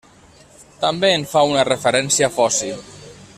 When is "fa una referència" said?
1.33-2.31